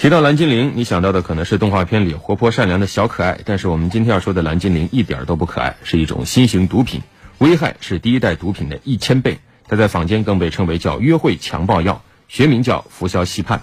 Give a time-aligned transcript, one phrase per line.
[0.00, 7.02] 提到蓝精灵，你想到的可能是动画片里活泼善良的小可爱，但是我们今天要说的蓝精灵一点都不可爱，是一种新型毒品，
[7.36, 9.40] 危害是第一代毒品的一千倍。
[9.68, 13.60] 它在坊间更被称为叫约会强暴药，学名叫氟硝西泮。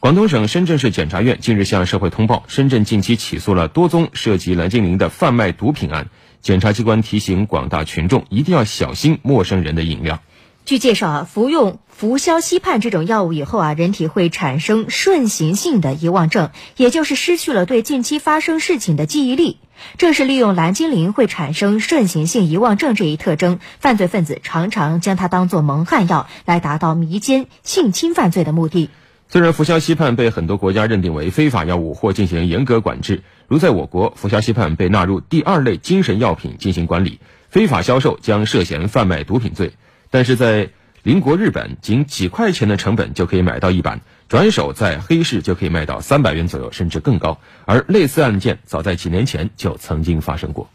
[0.00, 6.08] 广东省深圳市检察院近日向社会通报，深圳近期起诉了多宗涉及蓝精灵的贩卖毒品案。
[6.40, 10.20] 检察机关提醒广大群众一定要小心陌生人的饮料。
[10.68, 19.56] 据介绍啊，服用氟硝西泮这种药物以后啊，人体会产生顺行性的遗忘症，也就是失去了对近期发生事情的记忆力。
[19.96, 28.90] 正是利用蓝精灵会产生顺行性遗忘症这一特征，犯罪分子常常将它当作蒙汗药，来达到迷奸、性侵犯罪的目的。
[29.30, 39.72] 虽然氟硝西泮被很多国家认定为非法药物或进行严格管制，如在我国，氟硝西泮被纳入第二类精神药品进行管理，非法销售将涉嫌贩卖毒品罪。
[40.10, 40.70] 但是在
[41.02, 47.40] 邻国日本，仅几块钱的成本就可以买到一板，转手在黑市就可以卖到三百元左右，甚至更高。
[47.64, 50.70] 而类似案件早在几年前就曾经发生过。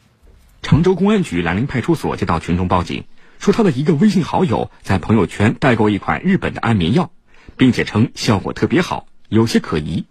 [0.61, 3.03] 常州公安局兰陵派出所接到群众报警，
[3.37, 7.11] 说他的一个微信好友在朋友圈代购一款日本的安眠药，
[7.57, 10.05] 并且称效果特别好，有些可疑。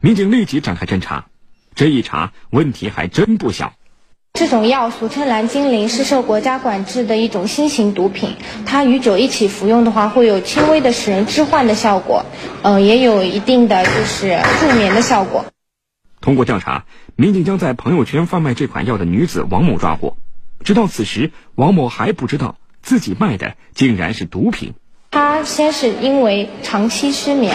[0.00, 1.26] 民警立即展开侦查，
[1.74, 3.74] 这一查问题还真不小。
[4.40, 8.36] 这种药俗称蓝精灵，是受国家管制的一种新型毒品。
[8.64, 12.24] 它与酒一起服用的话，会有轻微的使人致幻的效果，
[12.62, 15.44] 嗯，也有一定的就是助眠的效果。
[16.22, 20.16] 通过调查，民警将在朋友圈贩卖这款药的女子王某抓获。
[20.64, 24.72] 直到此时，王某还不知道自己卖的竟然是毒品。
[25.10, 27.54] 她先是因为长期失眠，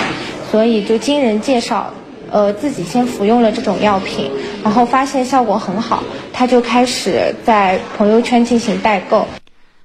[0.52, 1.95] 所以就经人介绍。
[2.36, 4.30] 呃，自己先服用了这种药品，
[4.61, 9.25] 然后发现效果很好，他就开始在朋友圈进行代购。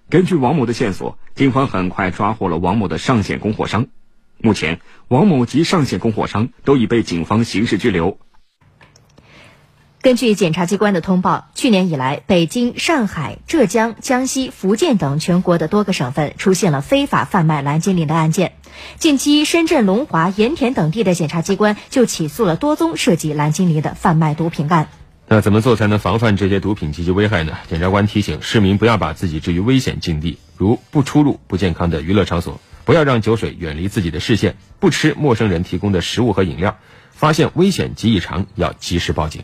[0.08, 3.86] 根据王某的线索，警方很快抓获了王某的上线供货商。
[4.38, 8.18] 目前，王某及上线供货商都已被警方刑事拘留。
[10.02, 18.54] 根据检察机关的通报，去年以来，北京、上海、浙江、江西、福建等全国的多个省份出现了非法贩卖蓝精灵的案件。
[18.96, 24.88] 近期，深圳、龙华、盐田等地的检察机关就起诉了多宗涉及蓝精灵的贩卖毒品案。
[25.28, 27.58] 那怎么做才能防范这些毒品及其危害呢？
[27.68, 36.78] 检察官提醒市民不要把自己置于危险境地，如不出入不健康的娱乐场所，不要让酒水远离自己的视线，不吃陌生人提供的食物和饮料。
[37.12, 39.42] 发现危险及异常，要及时报警。